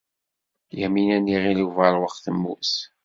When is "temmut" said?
2.23-2.73